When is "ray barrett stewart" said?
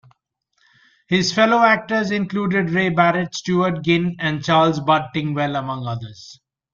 2.71-3.83